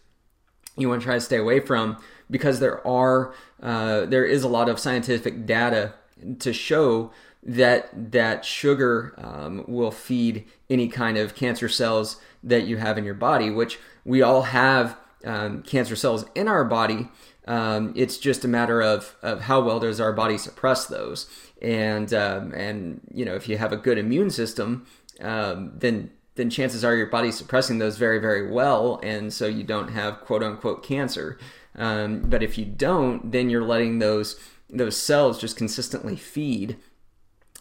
You 0.77 0.89
want 0.89 1.03
to 1.03 1.07
try 1.07 1.15
to 1.15 1.21
stay 1.21 1.39
away 1.39 1.61
from 1.61 1.97
because 2.31 2.61
there 2.61 2.87
are 2.87 3.35
uh, 3.63 4.07
there 4.07 4.25
is 4.25 4.43
a 4.43 4.49
lot 4.49 4.69
of 4.69 4.79
scientific 4.79 5.47
data 5.47 5.95
to 6.39 6.53
show 6.53 7.11
that 7.43 8.13
that 8.13 8.45
sugar 8.45 9.15
um, 9.19 9.65
will 9.69 9.91
feed 9.91 10.45
any 10.69 10.89
kind 10.89 11.17
of 11.17 11.35
cancer 11.35 11.69
cells 11.69 12.21
that 12.43 12.67
you 12.67 12.77
have 12.77 12.99
in 12.99 13.05
your 13.05 13.15
body, 13.15 13.51
which 13.51 13.79
we 14.05 14.21
all 14.21 14.43
have 14.43 14.97
um, 15.25 15.63
cancer 15.63 15.97
cells 15.97 16.25
in 16.35 16.49
our 16.49 16.65
body. 16.65 17.09
Um, 17.47 17.93
it's 17.95 18.19
just 18.19 18.45
a 18.45 18.49
matter 18.49 18.83
of, 18.83 19.15
of 19.23 19.43
how 19.43 19.61
well 19.61 19.79
does 19.79 20.01
our 20.01 20.13
body 20.13 20.37
suppress 20.37 20.87
those 20.87 21.31
and 21.63 22.13
um, 22.13 22.53
and 22.53 23.01
you 23.13 23.25
know 23.25 23.35
if 23.35 23.49
you 23.49 23.59
have 23.59 23.73
a 23.73 23.77
good 23.77 23.99
immune 23.99 24.31
system, 24.31 24.87
um, 25.21 25.73
then 25.75 26.11
then 26.35 26.51
chances 26.51 26.85
are 26.85 26.95
your 26.95 27.07
body's 27.07 27.37
suppressing 27.37 27.79
those 27.79 27.97
very 27.97 28.19
very 28.19 28.51
well, 28.51 29.01
and 29.03 29.33
so 29.33 29.47
you 29.47 29.65
don't 29.65 29.89
have 29.89 30.21
quote 30.21 30.43
unquote 30.43 30.83
cancer. 30.83 31.39
Um, 31.75 32.23
but 32.23 32.43
if 32.43 32.57
you 32.57 32.65
don't, 32.65 33.33
then 33.33 33.51
you're 33.51 33.65
letting 33.65 33.99
those 33.99 34.39
those 34.69 34.97
cells 34.97 35.41
just 35.41 35.57
consistently 35.57 36.17
feed, 36.17 36.77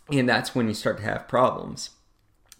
and 0.09 0.27
that's 0.27 0.55
when 0.55 0.67
you 0.67 0.73
start 0.73 0.97
to 0.97 1.03
have 1.03 1.27
problems. 1.27 1.91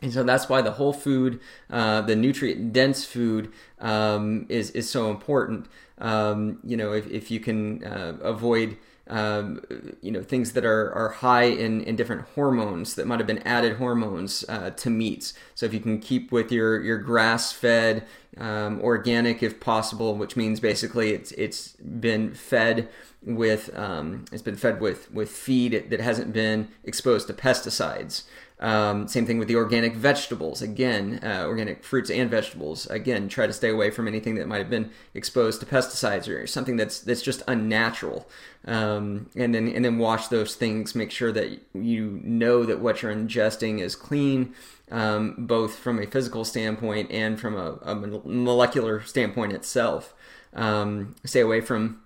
And 0.01 0.13
so 0.13 0.23
that's 0.23 0.49
why 0.49 0.61
the 0.61 0.73
whole 0.73 0.93
food, 0.93 1.39
uh, 1.69 2.01
the 2.01 2.15
nutrient 2.15 2.73
dense 2.73 3.05
food, 3.05 3.51
um, 3.79 4.45
is 4.49 4.71
is 4.71 4.89
so 4.89 5.09
important. 5.09 5.67
Um, 5.97 6.59
you 6.63 6.75
know, 6.75 6.91
if, 6.91 7.07
if 7.07 7.31
you 7.31 7.39
can 7.39 7.83
uh, 7.83 8.17
avoid 8.21 8.77
um, 9.07 9.61
you 10.01 10.11
know 10.11 10.23
things 10.23 10.53
that 10.53 10.65
are, 10.65 10.91
are 10.93 11.09
high 11.09 11.43
in, 11.43 11.81
in 11.81 11.95
different 11.95 12.23
hormones 12.35 12.95
that 12.95 13.05
might 13.05 13.19
have 13.19 13.27
been 13.27 13.43
added 13.43 13.77
hormones 13.77 14.43
uh, 14.49 14.71
to 14.71 14.89
meats. 14.89 15.33
So 15.53 15.65
if 15.65 15.73
you 15.73 15.79
can 15.79 15.99
keep 15.99 16.31
with 16.31 16.51
your 16.51 16.81
your 16.81 16.97
grass 16.97 17.51
fed, 17.51 18.05
um, 18.37 18.81
organic 18.81 19.41
if 19.41 19.59
possible, 19.59 20.15
which 20.15 20.35
means 20.35 20.59
basically 20.59 21.11
it's 21.11 21.31
it's 21.33 21.69
been 21.77 22.33
fed 22.33 22.89
with 23.21 23.75
um, 23.77 24.25
it's 24.31 24.41
been 24.41 24.55
fed 24.55 24.81
with 24.81 25.11
with 25.11 25.29
feed 25.29 25.89
that 25.89 25.99
hasn't 25.99 26.33
been 26.33 26.69
exposed 26.83 27.27
to 27.27 27.33
pesticides. 27.33 28.23
Um, 28.57 29.09
same 29.09 29.25
thing 29.25 29.37
with 29.37 29.49
the 29.49 29.57
organic 29.57 29.95
vegetables. 29.95 30.61
Again, 30.61 31.19
uh, 31.21 31.43
organic 31.45 31.83
fruits 31.83 32.09
and 32.09 32.29
vegetables. 32.31 32.87
Again, 32.87 33.27
try 33.27 33.47
to 33.47 33.53
stay 33.53 33.69
away 33.69 33.91
from 33.91 34.07
anything 34.07 34.35
that 34.35 34.47
might 34.47 34.59
have 34.59 34.69
been 34.69 34.91
exposed 35.13 35.59
to 35.59 35.65
pesticides 35.65 36.29
or 36.29 36.47
something 36.47 36.77
that's 36.77 36.99
that's 36.99 37.21
just 37.21 37.43
unnatural. 37.47 38.27
Um, 38.65 39.29
and 39.35 39.53
then 39.53 39.67
and 39.67 39.83
then 39.83 39.97
wash 39.97 40.27
those 40.27 40.55
things. 40.55 40.95
Make 40.95 41.11
sure 41.11 41.33
that 41.33 41.59
you 41.73 42.21
know 42.23 42.63
that 42.63 42.79
what 42.79 43.01
you're 43.01 43.13
ingesting 43.13 43.79
is 43.79 43.95
clean, 43.95 44.55
um, 44.91 45.35
both 45.37 45.75
from 45.75 45.99
a 45.99 46.05
physical 46.05 46.45
standpoint 46.45 47.11
and 47.11 47.39
from 47.39 47.55
a, 47.55 47.79
a 47.81 47.95
molecular 47.95 49.01
standpoint 49.03 49.53
itself. 49.53 50.13
Um, 50.53 51.15
stay 51.25 51.41
away 51.41 51.61
from 51.61 52.01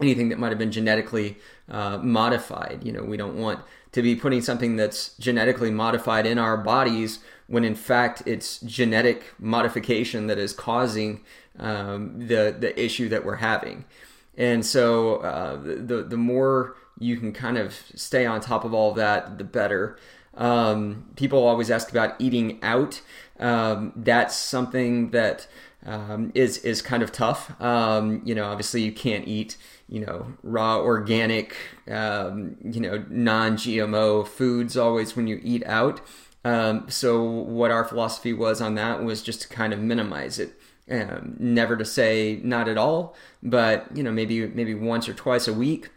anything 0.00 0.28
that 0.30 0.38
might 0.38 0.48
have 0.48 0.58
been 0.58 0.72
genetically 0.72 1.36
uh, 1.68 1.98
modified. 1.98 2.80
You 2.82 2.92
know, 2.92 3.02
we 3.02 3.16
don't 3.16 3.36
want 3.36 3.60
to 3.92 4.02
be 4.02 4.16
putting 4.16 4.42
something 4.42 4.76
that's 4.76 5.16
genetically 5.18 5.70
modified 5.70 6.26
in 6.26 6.38
our 6.38 6.56
bodies 6.56 7.20
when 7.46 7.64
in 7.64 7.74
fact 7.74 8.22
it's 8.26 8.58
genetic 8.60 9.22
modification 9.38 10.26
that 10.26 10.38
is 10.38 10.52
causing 10.52 11.20
um, 11.58 12.26
the 12.26 12.54
the 12.58 12.72
issue 12.82 13.08
that 13.08 13.24
we're 13.24 13.36
having. 13.36 13.84
And 14.36 14.66
so 14.66 15.16
uh, 15.18 15.56
the 15.62 16.04
the 16.08 16.16
more 16.16 16.76
you 16.98 17.16
can 17.16 17.32
kind 17.32 17.58
of 17.58 17.74
stay 17.94 18.26
on 18.26 18.40
top 18.40 18.64
of 18.64 18.74
all 18.74 18.90
of 18.90 18.96
that, 18.96 19.38
the 19.38 19.44
better. 19.44 19.98
Um, 20.36 21.10
people 21.16 21.46
always 21.46 21.70
ask 21.70 21.90
about 21.90 22.14
eating 22.18 22.58
out. 22.62 23.00
Um, 23.38 23.92
that's 23.96 24.36
something 24.36 25.10
that 25.10 25.46
um, 25.86 26.32
is 26.34 26.58
is 26.58 26.82
kind 26.82 27.02
of 27.02 27.12
tough. 27.12 27.60
Um, 27.60 28.22
you 28.24 28.34
know, 28.34 28.44
obviously 28.44 28.82
you 28.82 28.92
can't 28.92 29.26
eat 29.26 29.56
you 29.88 30.00
know 30.00 30.34
raw 30.42 30.78
organic 30.78 31.54
um, 31.90 32.56
you 32.64 32.80
know 32.80 33.04
non-GMO 33.10 34.26
foods 34.26 34.76
always 34.76 35.16
when 35.16 35.26
you 35.26 35.40
eat 35.42 35.64
out. 35.66 36.00
Um, 36.44 36.86
so 36.90 37.22
what 37.22 37.70
our 37.70 37.84
philosophy 37.84 38.32
was 38.32 38.60
on 38.60 38.74
that 38.74 39.02
was 39.02 39.22
just 39.22 39.42
to 39.42 39.48
kind 39.48 39.72
of 39.72 39.80
minimize 39.80 40.38
it. 40.38 40.58
Never 40.86 41.76
to 41.76 41.84
say 41.84 42.40
not 42.42 42.68
at 42.68 42.76
all, 42.76 43.14
but 43.42 43.86
you 43.96 44.02
know 44.02 44.12
maybe 44.12 44.46
maybe 44.46 44.74
once 44.74 45.08
or 45.08 45.14
twice 45.14 45.48
a 45.48 45.54
week. 45.54 45.90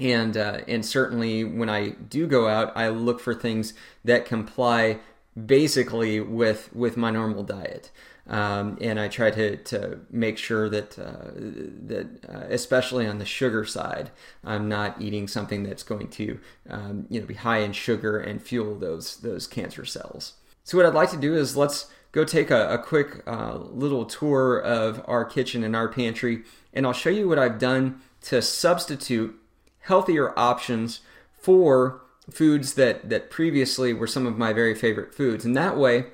And 0.00 0.36
uh, 0.36 0.60
and 0.66 0.84
certainly 0.84 1.44
when 1.44 1.68
I 1.68 1.90
do 1.90 2.26
go 2.26 2.48
out, 2.48 2.72
I 2.74 2.88
look 2.88 3.20
for 3.20 3.34
things 3.34 3.74
that 4.04 4.24
comply 4.24 4.98
basically 5.46 6.20
with 6.20 6.74
with 6.74 6.96
my 6.96 7.10
normal 7.10 7.42
diet. 7.42 7.90
Um, 8.26 8.78
and 8.80 9.00
I 9.00 9.08
try 9.08 9.32
to, 9.32 9.56
to 9.56 9.98
make 10.08 10.38
sure 10.38 10.68
that 10.68 10.96
uh, 10.96 11.32
that 11.34 12.06
uh, 12.28 12.46
especially 12.48 13.06
on 13.06 13.18
the 13.18 13.24
sugar 13.24 13.64
side, 13.64 14.10
I'm 14.44 14.68
not 14.68 15.02
eating 15.02 15.26
something 15.26 15.64
that's 15.64 15.82
going 15.82 16.08
to 16.10 16.38
um, 16.68 17.06
you 17.10 17.20
know 17.20 17.26
be 17.26 17.34
high 17.34 17.58
in 17.58 17.72
sugar 17.72 18.18
and 18.18 18.40
fuel 18.40 18.76
those 18.76 19.16
those 19.16 19.46
cancer 19.46 19.84
cells. 19.84 20.34
So 20.62 20.78
what 20.78 20.86
I'd 20.86 20.94
like 20.94 21.10
to 21.10 21.16
do 21.16 21.34
is 21.34 21.56
let's 21.56 21.90
go 22.12 22.24
take 22.24 22.50
a, 22.52 22.74
a 22.74 22.78
quick 22.78 23.22
uh, 23.26 23.56
little 23.56 24.04
tour 24.04 24.58
of 24.58 25.02
our 25.08 25.24
kitchen 25.24 25.64
and 25.64 25.74
our 25.74 25.88
pantry, 25.88 26.44
and 26.72 26.86
I'll 26.86 26.92
show 26.92 27.10
you 27.10 27.28
what 27.28 27.38
I've 27.38 27.58
done 27.58 28.00
to 28.22 28.40
substitute 28.42 29.39
healthier 29.80 30.38
options 30.38 31.00
for 31.38 32.02
foods 32.30 32.74
that 32.74 33.08
that 33.08 33.30
previously 33.30 33.92
were 33.92 34.06
some 34.06 34.26
of 34.26 34.38
my 34.38 34.52
very 34.52 34.74
favorite 34.74 35.14
foods, 35.14 35.44
and 35.44 35.56
that 35.56 35.76
way 35.76 36.06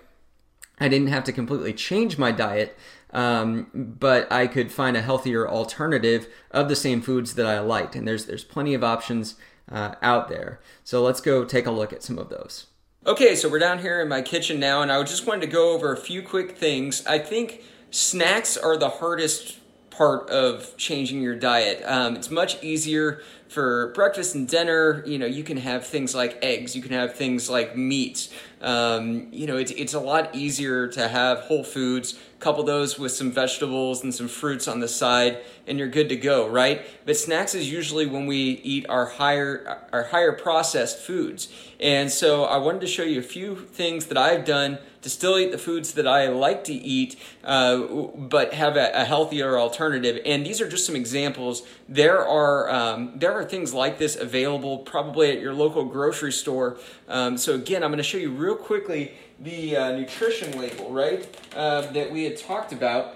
I 0.78 0.88
didn't 0.88 1.08
have 1.08 1.24
to 1.24 1.32
completely 1.32 1.72
change 1.72 2.18
my 2.18 2.32
diet, 2.32 2.76
um, 3.10 3.68
but 3.74 4.30
I 4.30 4.46
could 4.46 4.70
find 4.70 4.96
a 4.96 5.02
healthier 5.02 5.48
alternative 5.48 6.28
of 6.50 6.68
the 6.68 6.76
same 6.76 7.00
foods 7.00 7.34
that 7.34 7.46
I 7.46 7.60
liked. 7.60 7.96
And 7.96 8.06
there's 8.06 8.26
there's 8.26 8.44
plenty 8.44 8.74
of 8.74 8.84
options 8.84 9.36
uh, 9.70 9.94
out 10.02 10.28
there. 10.28 10.60
So 10.84 11.02
let's 11.02 11.20
go 11.20 11.44
take 11.44 11.66
a 11.66 11.70
look 11.70 11.92
at 11.92 12.02
some 12.02 12.18
of 12.18 12.28
those. 12.28 12.66
Okay, 13.06 13.36
so 13.36 13.48
we're 13.48 13.60
down 13.60 13.78
here 13.78 14.00
in 14.00 14.08
my 14.08 14.20
kitchen 14.20 14.58
now, 14.58 14.82
and 14.82 14.90
I 14.90 15.00
just 15.04 15.26
wanted 15.26 15.42
to 15.42 15.52
go 15.52 15.72
over 15.74 15.92
a 15.92 15.96
few 15.96 16.22
quick 16.22 16.58
things. 16.58 17.06
I 17.06 17.18
think 17.20 17.62
snacks 17.90 18.56
are 18.56 18.76
the 18.76 18.88
hardest 18.88 19.58
part 19.90 20.28
of 20.28 20.76
changing 20.76 21.22
your 21.22 21.36
diet. 21.36 21.82
Um, 21.86 22.16
it's 22.16 22.30
much 22.30 22.62
easier 22.62 23.22
for 23.48 23.88
breakfast 23.88 24.34
and 24.34 24.48
dinner. 24.48 25.02
You 25.06 25.18
know, 25.18 25.26
you 25.26 25.44
can 25.44 25.56
have 25.56 25.86
things 25.86 26.14
like 26.14 26.38
eggs, 26.42 26.74
you 26.74 26.82
can 26.82 26.92
have 26.92 27.14
things 27.14 27.48
like 27.48 27.76
meat. 27.76 28.32
Um, 28.60 29.28
you 29.32 29.46
know, 29.46 29.56
it's, 29.56 29.70
it's 29.72 29.94
a 29.94 30.00
lot 30.00 30.34
easier 30.34 30.88
to 30.88 31.08
have 31.08 31.40
whole 31.40 31.62
foods, 31.62 32.18
couple 32.40 32.64
those 32.64 32.98
with 32.98 33.12
some 33.12 33.30
vegetables 33.30 34.02
and 34.02 34.14
some 34.14 34.28
fruits 34.28 34.66
on 34.66 34.80
the 34.80 34.88
side, 34.88 35.38
and 35.66 35.78
you're 35.78 35.88
good 35.88 36.08
to 36.08 36.16
go, 36.16 36.48
right? 36.48 36.86
But 37.04 37.16
snacks 37.16 37.54
is 37.54 37.70
usually 37.70 38.06
when 38.06 38.26
we 38.26 38.36
eat 38.36 38.86
our 38.88 39.06
higher 39.06 39.86
our 39.92 40.04
higher 40.04 40.32
processed 40.32 40.98
foods. 40.98 41.48
And 41.78 42.10
so 42.10 42.44
I 42.44 42.56
wanted 42.56 42.80
to 42.80 42.86
show 42.86 43.02
you 43.02 43.18
a 43.18 43.22
few 43.22 43.56
things 43.56 44.06
that 44.06 44.16
I've 44.16 44.44
done 44.44 44.78
to 45.06 45.10
still 45.10 45.38
eat 45.38 45.52
the 45.52 45.58
foods 45.58 45.92
that 45.92 46.08
I 46.08 46.26
like 46.30 46.64
to 46.64 46.72
eat, 46.72 47.14
uh, 47.44 47.78
but 47.78 48.52
have 48.52 48.76
a, 48.76 48.90
a, 48.92 49.04
healthier 49.04 49.56
alternative. 49.56 50.20
And 50.26 50.44
these 50.44 50.60
are 50.60 50.68
just 50.68 50.84
some 50.84 50.96
examples. 50.96 51.62
There 51.88 52.26
are 52.26 52.68
um, 52.68 53.12
there 53.14 53.32
are 53.32 53.44
things 53.44 53.72
like 53.72 53.98
this 53.98 54.16
available 54.16 54.78
probably 54.78 55.30
at 55.30 55.40
your 55.40 55.54
local 55.54 55.84
grocery 55.84 56.32
store. 56.32 56.78
Um, 57.06 57.38
so 57.38 57.54
again, 57.54 57.84
I'm 57.84 57.90
going 57.90 57.98
to 57.98 58.02
show 58.02 58.18
you 58.18 58.32
real 58.32 58.56
quickly 58.56 59.12
the 59.38 59.76
uh, 59.76 59.92
nutrition 59.92 60.58
label, 60.58 60.90
right, 60.90 61.24
uh, 61.54 61.82
that 61.92 62.10
we 62.10 62.24
had 62.24 62.36
talked 62.36 62.72
about. 62.72 63.14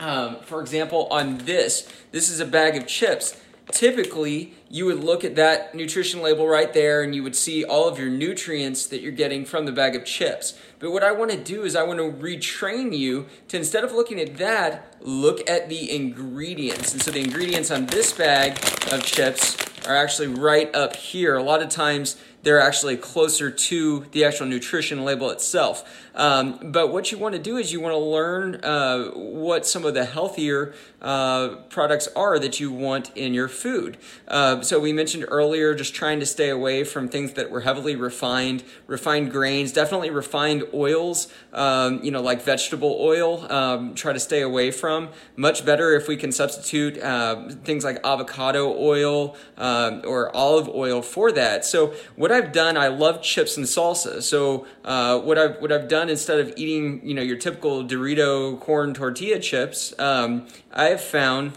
Um, 0.00 0.40
for 0.40 0.60
example, 0.60 1.06
on 1.12 1.38
this, 1.38 1.88
this 2.10 2.30
is 2.30 2.40
a 2.40 2.46
bag 2.46 2.76
of 2.76 2.88
chips. 2.88 3.40
Typically, 3.70 4.54
you 4.68 4.84
would 4.86 4.98
look 4.98 5.24
at 5.24 5.36
that 5.36 5.74
nutrition 5.74 6.20
label 6.20 6.48
right 6.48 6.72
there 6.72 7.02
and 7.02 7.14
you 7.14 7.22
would 7.22 7.36
see 7.36 7.64
all 7.64 7.88
of 7.88 7.98
your 7.98 8.10
nutrients 8.10 8.86
that 8.86 9.00
you're 9.00 9.12
getting 9.12 9.44
from 9.44 9.66
the 9.66 9.72
bag 9.72 9.94
of 9.94 10.04
chips. 10.04 10.58
But 10.80 10.90
what 10.90 11.04
I 11.04 11.12
want 11.12 11.30
to 11.30 11.36
do 11.36 11.62
is 11.62 11.76
I 11.76 11.84
want 11.84 12.00
to 12.00 12.10
retrain 12.10 12.96
you 12.96 13.26
to 13.48 13.56
instead 13.56 13.84
of 13.84 13.92
looking 13.92 14.20
at 14.20 14.36
that, 14.38 14.96
look 15.00 15.48
at 15.48 15.68
the 15.68 15.94
ingredients. 15.94 16.92
And 16.92 17.00
so 17.00 17.12
the 17.12 17.20
ingredients 17.20 17.70
on 17.70 17.86
this 17.86 18.12
bag 18.12 18.58
of 18.92 19.04
chips 19.04 19.56
are 19.86 19.96
actually 19.96 20.28
right 20.28 20.74
up 20.74 20.96
here. 20.96 21.36
A 21.36 21.42
lot 21.42 21.62
of 21.62 21.68
times, 21.68 22.16
they're 22.42 22.60
actually 22.60 22.96
closer 22.96 23.50
to 23.50 24.06
the 24.12 24.24
actual 24.24 24.46
nutrition 24.46 25.04
label 25.04 25.30
itself. 25.30 25.84
Um, 26.14 26.58
but 26.72 26.92
what 26.92 27.10
you 27.10 27.18
want 27.18 27.34
to 27.34 27.40
do 27.40 27.56
is 27.56 27.72
you 27.72 27.80
want 27.80 27.94
to 27.94 27.98
learn 27.98 28.56
uh, 28.56 29.10
what 29.14 29.66
some 29.66 29.84
of 29.84 29.94
the 29.94 30.04
healthier 30.04 30.74
uh, 31.00 31.56
products 31.70 32.08
are 32.14 32.38
that 32.38 32.60
you 32.60 32.70
want 32.70 33.16
in 33.16 33.32
your 33.32 33.48
food. 33.48 33.96
Uh, 34.28 34.60
so 34.60 34.78
we 34.78 34.92
mentioned 34.92 35.24
earlier 35.28 35.74
just 35.74 35.94
trying 35.94 36.20
to 36.20 36.26
stay 36.26 36.50
away 36.50 36.84
from 36.84 37.08
things 37.08 37.32
that 37.32 37.50
were 37.50 37.62
heavily 37.62 37.96
refined, 37.96 38.62
refined 38.86 39.30
grains, 39.30 39.72
definitely 39.72 40.10
refined 40.10 40.64
oils, 40.74 41.32
um, 41.52 42.02
you 42.02 42.10
know, 42.10 42.20
like 42.20 42.42
vegetable 42.42 42.98
oil. 43.00 43.50
Um, 43.50 43.94
try 43.94 44.12
to 44.12 44.20
stay 44.20 44.42
away 44.42 44.70
from. 44.70 45.08
Much 45.36 45.64
better 45.64 45.94
if 45.94 46.08
we 46.08 46.16
can 46.16 46.30
substitute 46.30 46.98
uh, 47.02 47.48
things 47.64 47.84
like 47.84 47.98
avocado 48.04 48.76
oil 48.78 49.36
um, 49.56 50.02
or 50.04 50.34
olive 50.36 50.68
oil 50.68 51.02
for 51.02 51.32
that. 51.32 51.64
So 51.64 51.94
what 52.16 52.31
what 52.32 52.42
I've 52.42 52.52
done, 52.52 52.78
I 52.78 52.88
love 52.88 53.20
chips 53.20 53.58
and 53.58 53.66
salsa. 53.66 54.22
So 54.22 54.66
uh, 54.86 55.18
what 55.20 55.36
I've 55.36 55.60
what 55.60 55.70
I've 55.70 55.86
done 55.86 56.08
instead 56.08 56.40
of 56.40 56.54
eating, 56.56 57.06
you 57.06 57.12
know, 57.12 57.20
your 57.20 57.36
typical 57.36 57.84
Dorito 57.84 58.58
corn 58.58 58.94
tortilla 58.94 59.38
chips, 59.38 59.92
um, 59.98 60.46
I've 60.72 61.02
found 61.02 61.52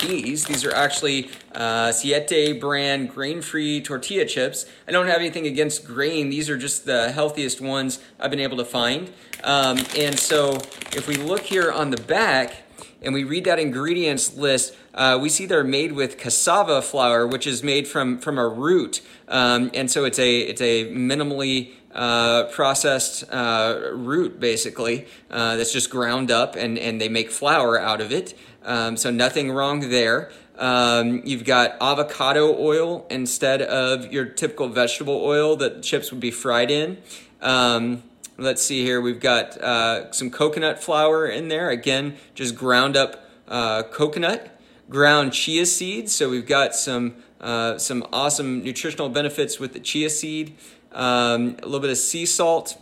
these. 0.00 0.46
These 0.46 0.64
are 0.64 0.74
actually 0.74 1.30
uh, 1.54 1.92
Siete 1.92 2.58
brand 2.58 3.10
grain-free 3.10 3.82
tortilla 3.82 4.24
chips. 4.24 4.64
I 4.88 4.92
don't 4.92 5.08
have 5.08 5.18
anything 5.18 5.46
against 5.46 5.84
grain. 5.84 6.30
These 6.30 6.48
are 6.48 6.56
just 6.56 6.86
the 6.86 7.12
healthiest 7.12 7.60
ones 7.60 7.98
I've 8.18 8.30
been 8.30 8.40
able 8.40 8.56
to 8.56 8.64
find. 8.64 9.12
Um, 9.44 9.78
and 9.98 10.18
so 10.18 10.54
if 10.94 11.06
we 11.06 11.16
look 11.16 11.42
here 11.42 11.70
on 11.70 11.90
the 11.90 12.00
back 12.00 12.62
and 13.02 13.14
we 13.14 13.24
read 13.24 13.44
that 13.44 13.58
ingredients 13.58 14.36
list, 14.36 14.74
uh, 14.94 15.18
we 15.20 15.28
see 15.28 15.46
they're 15.46 15.64
made 15.64 15.92
with 15.92 16.18
cassava 16.18 16.82
flour, 16.82 17.26
which 17.26 17.46
is 17.46 17.62
made 17.62 17.86
from 17.88 18.18
from 18.18 18.38
a 18.38 18.48
root, 18.48 19.00
um, 19.28 19.70
and 19.74 19.90
so 19.90 20.04
it's 20.04 20.18
a 20.18 20.40
it's 20.40 20.60
a 20.60 20.86
minimally 20.92 21.72
uh, 21.94 22.44
processed 22.44 23.24
uh, 23.30 23.90
root 23.92 24.40
basically 24.40 25.06
uh, 25.30 25.56
that's 25.56 25.72
just 25.72 25.90
ground 25.90 26.30
up, 26.30 26.56
and 26.56 26.78
and 26.78 27.00
they 27.00 27.08
make 27.08 27.30
flour 27.30 27.78
out 27.78 28.00
of 28.00 28.12
it. 28.12 28.34
Um, 28.64 28.96
so 28.96 29.10
nothing 29.10 29.50
wrong 29.50 29.90
there. 29.90 30.30
Um, 30.58 31.22
you've 31.24 31.44
got 31.44 31.76
avocado 31.80 32.56
oil 32.58 33.06
instead 33.10 33.62
of 33.62 34.12
your 34.12 34.26
typical 34.26 34.68
vegetable 34.68 35.24
oil 35.24 35.56
that 35.56 35.82
chips 35.82 36.12
would 36.12 36.20
be 36.20 36.30
fried 36.30 36.70
in. 36.70 36.98
Um, 37.40 38.02
let's 38.42 38.62
see 38.62 38.82
here. 38.82 39.00
We've 39.00 39.20
got 39.20 39.56
uh, 39.58 40.12
some 40.12 40.30
coconut 40.30 40.82
flour 40.82 41.26
in 41.26 41.48
there. 41.48 41.70
Again, 41.70 42.16
just 42.34 42.54
ground 42.56 42.96
up 42.96 43.24
uh, 43.48 43.82
coconut 43.84 44.58
ground 44.88 45.32
chia 45.32 45.66
seeds. 45.66 46.14
So 46.14 46.28
we've 46.28 46.46
got 46.46 46.74
some 46.74 47.14
uh, 47.40 47.78
some 47.78 48.06
awesome 48.12 48.62
nutritional 48.62 49.08
benefits 49.08 49.58
with 49.58 49.72
the 49.72 49.80
chia 49.80 50.10
seed, 50.10 50.56
um, 50.92 51.56
a 51.60 51.64
little 51.64 51.80
bit 51.80 51.90
of 51.90 51.98
sea 51.98 52.24
salt, 52.24 52.80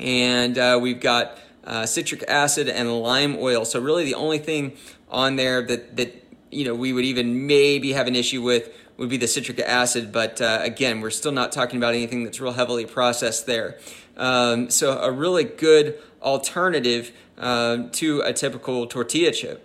and 0.00 0.58
uh, 0.58 0.78
we've 0.82 1.00
got 1.00 1.38
uh, 1.64 1.86
citric 1.86 2.24
acid 2.26 2.68
and 2.68 3.00
lime 3.00 3.36
oil. 3.38 3.64
So 3.64 3.80
really, 3.80 4.04
the 4.04 4.14
only 4.14 4.38
thing 4.38 4.76
on 5.08 5.36
there 5.36 5.62
that 5.62 5.96
that 5.96 6.24
you 6.50 6.64
know 6.64 6.74
we 6.74 6.92
would 6.92 7.04
even 7.04 7.46
maybe 7.46 7.92
have 7.92 8.06
an 8.06 8.16
issue 8.16 8.42
with 8.42 8.70
would 8.96 9.08
be 9.08 9.16
the 9.16 9.28
citric 9.28 9.58
acid. 9.60 10.12
But 10.12 10.40
uh, 10.40 10.60
again, 10.62 11.00
we're 11.00 11.10
still 11.10 11.32
not 11.32 11.52
talking 11.52 11.78
about 11.78 11.94
anything 11.94 12.24
that's 12.24 12.40
real 12.40 12.52
heavily 12.52 12.86
processed 12.86 13.46
there. 13.46 13.78
Um, 14.16 14.70
so 14.70 14.98
a 14.98 15.12
really 15.12 15.44
good 15.44 15.98
alternative 16.22 17.12
uh, 17.38 17.84
to 17.92 18.20
a 18.20 18.32
typical 18.32 18.86
tortilla 18.86 19.32
chip. 19.32 19.62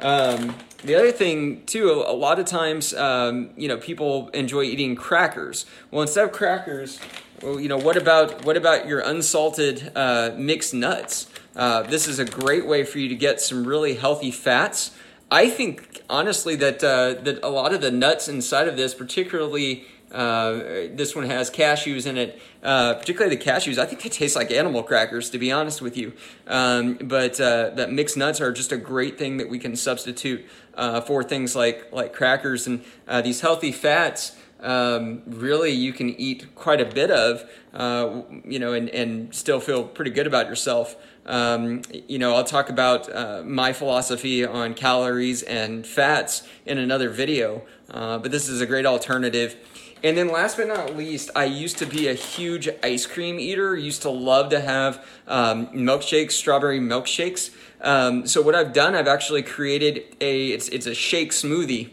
Um, 0.00 0.56
the 0.82 0.96
other 0.96 1.12
thing 1.12 1.64
too, 1.64 1.90
a 1.90 2.12
lot 2.12 2.38
of 2.38 2.46
times, 2.46 2.92
um, 2.94 3.50
you 3.56 3.68
know, 3.68 3.76
people 3.76 4.28
enjoy 4.30 4.62
eating 4.62 4.96
crackers. 4.96 5.66
Well, 5.90 6.02
instead 6.02 6.24
of 6.24 6.32
crackers, 6.32 6.98
well, 7.42 7.60
you 7.60 7.68
know, 7.68 7.78
what 7.78 7.96
about 7.96 8.44
what 8.44 8.56
about 8.56 8.86
your 8.86 9.00
unsalted 9.00 9.92
uh, 9.94 10.32
mixed 10.36 10.74
nuts? 10.74 11.28
Uh, 11.56 11.82
this 11.82 12.08
is 12.08 12.18
a 12.18 12.24
great 12.24 12.66
way 12.66 12.84
for 12.84 12.98
you 12.98 13.08
to 13.08 13.14
get 13.14 13.40
some 13.40 13.64
really 13.64 13.94
healthy 13.94 14.30
fats. 14.30 14.90
I 15.30 15.48
think 15.48 16.02
honestly 16.08 16.56
that 16.56 16.84
uh, 16.84 17.22
that 17.22 17.40
a 17.42 17.48
lot 17.48 17.72
of 17.72 17.80
the 17.80 17.90
nuts 17.90 18.28
inside 18.28 18.68
of 18.68 18.76
this, 18.76 18.94
particularly 18.94 19.84
uh, 20.14 20.52
this 20.92 21.16
one 21.16 21.26
has 21.26 21.50
cashews 21.50 22.06
in 22.06 22.16
it, 22.16 22.40
uh, 22.62 22.94
particularly 22.94 23.34
the 23.34 23.42
cashews. 23.42 23.78
I 23.78 23.86
think 23.86 24.02
they 24.02 24.08
taste 24.08 24.36
like 24.36 24.52
animal 24.52 24.84
crackers, 24.84 25.28
to 25.30 25.38
be 25.38 25.50
honest 25.50 25.82
with 25.82 25.96
you. 25.96 26.12
Um, 26.46 26.94
but 26.94 27.40
uh, 27.40 27.70
that 27.70 27.90
mixed 27.90 28.16
nuts 28.16 28.40
are 28.40 28.52
just 28.52 28.70
a 28.70 28.76
great 28.76 29.18
thing 29.18 29.38
that 29.38 29.48
we 29.48 29.58
can 29.58 29.74
substitute 29.74 30.44
uh, 30.74 31.00
for 31.00 31.24
things 31.24 31.56
like 31.56 31.92
like 31.92 32.12
crackers 32.12 32.66
and 32.66 32.84
uh, 33.08 33.22
these 33.22 33.40
healthy 33.40 33.72
fats. 33.72 34.36
Um, 34.64 35.22
really 35.26 35.70
you 35.70 35.92
can 35.92 36.08
eat 36.18 36.54
quite 36.54 36.80
a 36.80 36.86
bit 36.86 37.10
of, 37.10 37.44
uh, 37.74 38.22
you 38.44 38.58
know, 38.58 38.72
and, 38.72 38.88
and 38.88 39.34
still 39.34 39.60
feel 39.60 39.84
pretty 39.84 40.10
good 40.10 40.26
about 40.26 40.48
yourself. 40.48 40.96
Um, 41.26 41.82
you 42.08 42.18
know, 42.18 42.34
I'll 42.34 42.44
talk 42.44 42.70
about 42.70 43.14
uh, 43.14 43.42
my 43.44 43.72
philosophy 43.72 44.44
on 44.44 44.74
calories 44.74 45.42
and 45.42 45.86
fats 45.86 46.46
in 46.66 46.78
another 46.78 47.10
video, 47.10 47.62
uh, 47.90 48.18
but 48.18 48.30
this 48.30 48.48
is 48.48 48.60
a 48.60 48.66
great 48.66 48.86
alternative. 48.86 49.56
And 50.02 50.18
then 50.18 50.28
last 50.28 50.56
but 50.56 50.68
not 50.68 50.96
least, 50.96 51.30
I 51.34 51.44
used 51.44 51.78
to 51.78 51.86
be 51.86 52.08
a 52.08 52.14
huge 52.14 52.68
ice 52.82 53.06
cream 53.06 53.40
eater. 53.40 53.74
Used 53.74 54.02
to 54.02 54.10
love 54.10 54.50
to 54.50 54.60
have 54.60 55.02
um, 55.26 55.68
milkshakes, 55.68 56.32
strawberry 56.32 56.78
milkshakes. 56.78 57.54
Um, 57.80 58.26
so 58.26 58.42
what 58.42 58.54
I've 58.54 58.74
done, 58.74 58.94
I've 58.94 59.08
actually 59.08 59.42
created 59.42 60.04
a 60.20 60.48
it's 60.48 60.68
it's 60.68 60.86
a 60.86 60.94
shake 60.94 61.30
smoothie 61.30 61.90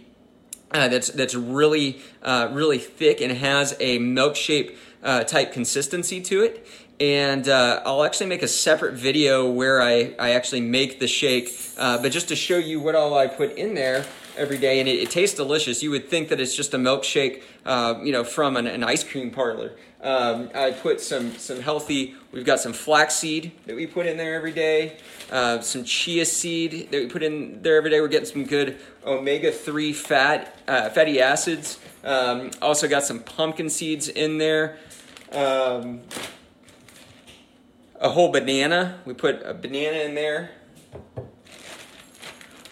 uh, 0.74 0.88
that's 0.88 1.10
that's 1.10 1.36
really 1.36 2.02
uh, 2.22 2.50
really 2.52 2.78
thick 2.78 3.22
and 3.22 3.32
has 3.32 3.76
a 3.80 4.00
milkshake 4.00 4.76
uh, 5.04 5.24
type 5.24 5.52
consistency 5.52 6.22
to 6.22 6.44
it. 6.44 6.66
And 7.00 7.50
uh, 7.50 7.82
I'll 7.84 8.04
actually 8.04 8.28
make 8.28 8.44
a 8.44 8.48
separate 8.48 8.94
video 8.94 9.50
where 9.50 9.82
I, 9.82 10.14
I 10.20 10.32
actually 10.32 10.62
make 10.62 11.00
the 11.00 11.08
shake, 11.08 11.50
uh, 11.76 12.00
but 12.00 12.12
just 12.12 12.28
to 12.28 12.36
show 12.36 12.58
you 12.60 12.80
what 12.80 12.94
all 12.94 13.18
I 13.18 13.26
put 13.26 13.58
in 13.58 13.74
there 13.74 14.06
every 14.38 14.58
day, 14.58 14.80
and 14.80 14.88
it, 14.88 15.00
it 15.00 15.12
tastes 15.12 15.36
delicious. 15.36 15.84
You 15.84 15.92
would 15.92 16.10
think 16.10 16.30
that 16.30 16.40
it's 16.40 16.56
just 16.56 16.74
a 16.74 16.78
milkshake, 16.78 17.44
uh, 17.66 18.00
you 18.04 18.12
know, 18.12 18.24
from 18.24 18.58
an, 18.58 18.68
an 18.68 18.84
ice 18.84 19.04
cream 19.04 19.32
parlor. 19.32 19.74
Um, 20.02 20.50
I 20.56 20.72
put 20.72 21.00
some 21.00 21.36
some 21.38 21.62
healthy. 21.62 22.16
We've 22.32 22.46
got 22.46 22.60
some 22.60 22.74
flaxseed 22.74 23.52
that 23.68 23.76
we 23.76 23.86
put 23.86 24.08
in 24.08 24.18
there 24.18 24.34
every 24.36 24.52
day. 24.52 24.98
Uh, 25.32 25.62
some 25.62 25.84
chia 25.84 26.26
seed 26.26 26.90
that 26.92 27.02
we 27.04 27.08
put 27.08 27.22
in 27.22 27.62
there 27.62 27.78
every 27.78 27.92
day. 27.92 28.02
We're 28.02 28.08
getting 28.08 28.28
some 28.28 28.46
good 28.46 28.80
omega 29.06 29.52
three 29.52 29.94
fat 29.94 30.58
uh, 30.68 30.90
fatty 30.90 31.22
acids. 31.22 31.80
Um, 32.04 32.50
also 32.62 32.88
got 32.88 33.04
some 33.04 33.20
pumpkin 33.20 33.70
seeds 33.70 34.10
in 34.10 34.40
there. 34.40 34.80
Um, 35.32 36.02
a 38.00 38.10
whole 38.10 38.32
banana. 38.32 39.00
We 39.06 39.14
put 39.14 39.44
a 39.46 39.54
banana 39.54 39.98
in 39.98 40.16
there 40.16 40.52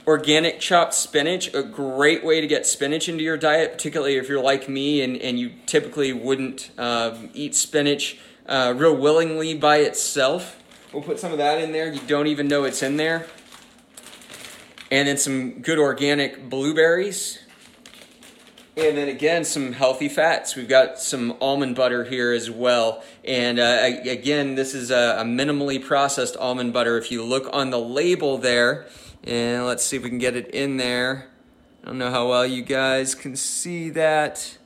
organic 0.10 0.60
chopped 0.60 0.96
spinach, 0.96 1.54
a 1.54 1.62
great 1.62 2.24
way 2.24 2.42
to 2.42 2.48
get 2.48 2.66
spinach 2.66 3.08
into 3.08 3.24
your 3.24 3.38
diet, 3.38 3.72
particularly 3.74 4.16
if 4.16 4.28
you're 4.28 4.42
like 4.42 4.68
me 4.68 5.04
and, 5.04 5.16
and 5.18 5.40
you 5.40 5.52
typically 5.68 6.12
wouldn't 6.12 6.72
um, 6.80 7.30
eat 7.36 7.54
spinach 7.54 8.18
uh, 8.48 8.74
real 8.76 8.96
willingly 8.96 9.54
by 9.54 9.78
itself. 9.78 10.60
We'll 10.92 11.04
put 11.04 11.20
some 11.20 11.32
of 11.32 11.38
that 11.38 11.62
in 11.62 11.74
there. 11.74 11.94
You 11.94 12.02
don't 12.08 12.26
even 12.26 12.48
know 12.48 12.64
it's 12.64 12.82
in 12.82 12.98
there. 12.98 13.28
And 14.90 15.08
then 15.08 15.18
some 15.18 15.62
good 15.62 15.78
organic 15.78 16.50
blueberries. 16.50 17.38
And 18.82 18.98
then 18.98 19.10
again, 19.10 19.44
some 19.44 19.74
healthy 19.74 20.08
fats. 20.08 20.56
We've 20.56 20.68
got 20.68 21.00
some 21.00 21.36
almond 21.42 21.76
butter 21.76 22.06
here 22.06 22.32
as 22.32 22.50
well. 22.50 23.04
And 23.26 23.60
uh, 23.60 23.82
again, 24.06 24.56
this 24.56 24.74
is 24.74 24.90
a, 24.90 25.18
a 25.20 25.24
minimally 25.24 25.84
processed 25.84 26.38
almond 26.38 26.72
butter. 26.72 26.98
If 26.98 27.12
you 27.12 27.22
look 27.22 27.50
on 27.52 27.72
the 27.72 27.80
label 27.80 28.38
there, 28.38 28.88
and 29.26 29.66
let's 29.66 29.84
see 29.86 29.98
if 29.98 30.04
we 30.04 30.10
can 30.10 30.18
get 30.18 30.38
it 30.38 30.48
in 30.52 30.78
there. 30.78 31.28
I 31.84 31.88
don't 31.88 31.98
know 31.98 32.10
how 32.10 32.30
well 32.30 32.48
you 32.48 32.62
guys 32.62 33.16
can 33.16 33.36
see 33.36 33.90
that. 33.90 34.58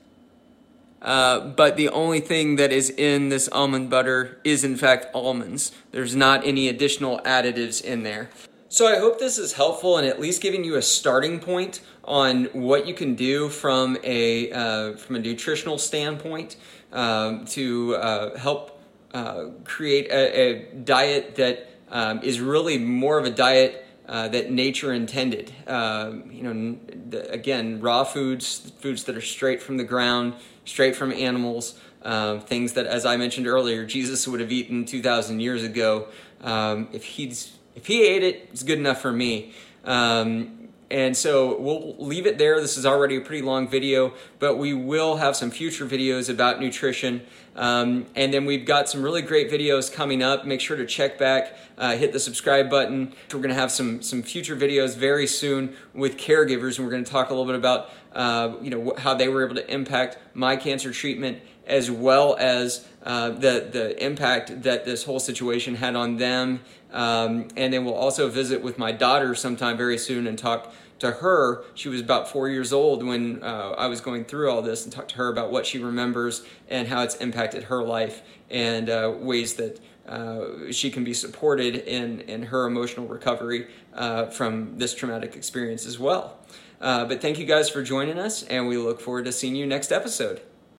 Uh, 1.01 1.39
but 1.39 1.75
the 1.75 1.89
only 1.89 2.19
thing 2.19 2.55
that 2.57 2.71
is 2.71 2.91
in 2.91 3.29
this 3.29 3.49
almond 3.49 3.89
butter 3.89 4.39
is, 4.43 4.63
in 4.63 4.77
fact, 4.77 5.07
almonds. 5.15 5.71
There's 5.91 6.15
not 6.15 6.45
any 6.45 6.69
additional 6.69 7.19
additives 7.25 7.83
in 7.83 8.03
there. 8.03 8.29
So 8.73 8.87
I 8.87 8.97
hope 8.97 9.19
this 9.19 9.37
is 9.37 9.53
helpful 9.53 9.99
and 9.99 10.07
at 10.07 10.19
least 10.19 10.41
giving 10.41 10.63
you 10.63 10.77
a 10.77 10.81
starting 10.81 11.39
point 11.39 11.79
on 12.03 12.45
what 12.53 12.87
you 12.87 12.95
can 12.95 13.13
do 13.13 13.47
from 13.49 13.99
a 14.03 14.51
uh, 14.51 14.93
from 14.93 15.15
a 15.15 15.19
nutritional 15.19 15.77
standpoint 15.77 16.55
um, 16.91 17.45
to 17.45 17.95
uh, 17.97 18.35
help 18.35 18.81
uh, 19.13 19.49
create 19.63 20.07
a, 20.07 20.39
a, 20.39 20.73
diet 20.73 21.35
that 21.35 21.69
um, 21.91 22.23
is 22.23 22.39
really 22.39 22.79
more 22.79 23.19
of 23.19 23.25
a 23.25 23.29
diet 23.29 23.85
uh, 24.07 24.27
that 24.29 24.49
nature 24.49 24.91
intended. 24.91 25.53
Uh, 25.67 26.13
you 26.31 26.41
know, 26.41 26.75
the, 27.11 27.29
again, 27.29 27.79
raw 27.79 28.03
foods, 28.03 28.71
foods 28.79 29.03
that 29.03 29.15
are 29.15 29.21
straight 29.21 29.61
from 29.61 29.77
the 29.77 29.83
ground, 29.83 30.33
straight 30.65 30.95
from 30.95 31.11
animals, 31.11 31.79
uh, 32.01 32.39
things 32.39 32.73
that, 32.73 32.87
as 32.87 33.05
I 33.05 33.17
mentioned 33.17 33.45
earlier, 33.45 33.85
Jesus 33.85 34.27
would 34.27 34.39
have 34.39 34.51
eaten 34.51 34.83
2,000 34.83 35.41
years 35.41 35.63
ago. 35.63 36.07
Um, 36.41 36.89
if 36.91 37.03
he's 37.03 37.52
if 37.75 37.87
he 37.87 38.03
ate 38.03 38.23
it, 38.23 38.49
it's 38.51 38.63
good 38.63 38.79
enough 38.79 39.01
for 39.01 39.11
me. 39.11 39.53
Um, 39.83 40.63
and 40.93 41.17
so 41.17 41.59
we'll 41.59 41.95
leave 41.97 42.27
it 42.27 42.37
there. 42.37 42.61
This 42.61 42.77
is 42.77 42.85
already 42.85 43.15
a 43.15 43.21
pretty 43.21 43.41
long 43.41 43.67
video, 43.67 44.13
but 44.37 44.57
we 44.57 44.75
will 44.75 45.15
have 45.15 45.35
some 45.35 45.49
future 45.49 45.87
videos 45.87 46.29
about 46.29 46.59
nutrition. 46.59 47.23
Um, 47.55 48.05
and 48.15 48.31
then 48.31 48.45
we've 48.45 48.63
got 48.63 48.87
some 48.87 49.01
really 49.01 49.23
great 49.23 49.49
videos 49.49 49.91
coming 49.91 50.21
up. 50.21 50.45
Make 50.45 50.61
sure 50.61 50.77
to 50.77 50.85
check 50.85 51.17
back, 51.17 51.57
uh, 51.79 51.95
hit 51.97 52.13
the 52.13 52.19
subscribe 52.19 52.69
button. 52.69 53.13
We're 53.33 53.39
going 53.39 53.49
to 53.49 53.55
have 53.55 53.71
some 53.71 54.03
some 54.03 54.21
future 54.21 54.55
videos 54.55 54.95
very 54.95 55.25
soon 55.25 55.75
with 55.95 56.17
caregivers, 56.17 56.77
and 56.77 56.85
we're 56.85 56.91
going 56.91 57.03
to 57.03 57.11
talk 57.11 57.29
a 57.29 57.33
little 57.33 57.47
bit 57.47 57.55
about 57.55 57.89
uh, 58.13 58.53
you 58.61 58.69
know 58.69 58.93
how 58.97 59.15
they 59.15 59.27
were 59.27 59.43
able 59.43 59.55
to 59.55 59.73
impact 59.73 60.19
my 60.35 60.55
cancer 60.55 60.91
treatment 60.91 61.41
as 61.65 61.89
well 61.89 62.35
as 62.37 62.87
uh, 63.03 63.29
the 63.29 63.67
the 63.71 64.03
impact 64.03 64.63
that 64.63 64.85
this 64.85 65.03
whole 65.03 65.19
situation 65.19 65.75
had 65.75 65.95
on 65.95 66.17
them. 66.17 66.61
Um, 66.91 67.47
and 67.57 67.73
then 67.73 67.85
we'll 67.85 67.95
also 67.95 68.29
visit 68.29 68.61
with 68.61 68.77
my 68.77 68.91
daughter 68.91 69.33
sometime 69.33 69.77
very 69.77 69.97
soon 69.97 70.27
and 70.27 70.37
talk 70.37 70.73
to 71.03 71.11
her, 71.11 71.63
she 71.75 71.89
was 71.89 71.99
about 71.99 72.29
four 72.29 72.47
years 72.47 72.71
old 72.71 73.05
when 73.05 73.43
uh, 73.43 73.75
I 73.77 73.87
was 73.87 73.99
going 73.99 74.23
through 74.23 74.49
all 74.49 74.61
this 74.61 74.85
and 74.85 74.93
talk 74.93 75.09
to 75.09 75.15
her 75.15 75.27
about 75.27 75.51
what 75.51 75.65
she 75.65 75.77
remembers 75.77 76.45
and 76.69 76.87
how 76.87 77.03
it's 77.03 77.15
impacted 77.15 77.63
her 77.63 77.83
life 77.83 78.21
and 78.49 78.89
uh, 78.89 79.13
ways 79.19 79.55
that 79.55 79.81
uh, 80.07 80.71
she 80.71 80.89
can 80.89 81.03
be 81.03 81.13
supported 81.13 81.75
in, 81.75 82.21
in 82.21 82.43
her 82.43 82.65
emotional 82.65 83.05
recovery 83.05 83.67
uh, 83.93 84.27
from 84.27 84.77
this 84.77 84.93
traumatic 84.93 85.35
experience 85.35 85.85
as 85.85 85.99
well. 85.99 86.37
Uh, 86.79 87.05
but 87.05 87.21
thank 87.21 87.37
you 87.37 87.45
guys 87.45 87.69
for 87.69 87.83
joining 87.83 88.17
us, 88.17 88.43
and 88.43 88.67
we 88.67 88.77
look 88.77 89.01
forward 89.01 89.25
to 89.25 89.31
seeing 89.31 89.55
you 89.55 89.65
next 89.65 89.91
episode. 89.91 90.41